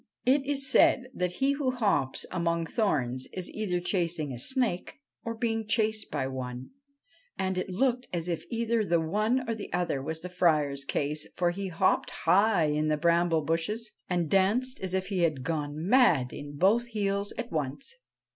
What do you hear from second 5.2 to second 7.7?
or being chased by one; and it